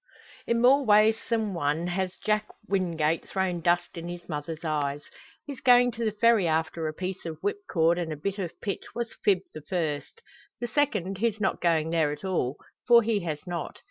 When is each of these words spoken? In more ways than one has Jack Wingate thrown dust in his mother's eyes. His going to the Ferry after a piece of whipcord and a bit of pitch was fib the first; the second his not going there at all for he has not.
In 0.47 0.59
more 0.61 0.83
ways 0.83 1.17
than 1.29 1.53
one 1.53 1.85
has 1.85 2.17
Jack 2.25 2.47
Wingate 2.67 3.23
thrown 3.29 3.61
dust 3.61 3.95
in 3.99 4.07
his 4.07 4.27
mother's 4.27 4.63
eyes. 4.65 5.03
His 5.45 5.59
going 5.59 5.91
to 5.91 6.03
the 6.03 6.11
Ferry 6.11 6.47
after 6.47 6.87
a 6.87 6.93
piece 6.95 7.23
of 7.23 7.37
whipcord 7.43 7.99
and 7.99 8.11
a 8.11 8.17
bit 8.17 8.39
of 8.39 8.59
pitch 8.61 8.95
was 8.95 9.13
fib 9.23 9.41
the 9.53 9.61
first; 9.61 10.23
the 10.59 10.65
second 10.65 11.19
his 11.19 11.39
not 11.39 11.61
going 11.61 11.91
there 11.91 12.11
at 12.11 12.25
all 12.25 12.57
for 12.87 13.03
he 13.03 13.19
has 13.25 13.45
not. 13.45 13.77